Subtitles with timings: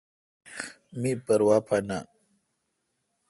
[0.99, 2.13] مہ پروا پا نہ تھو۔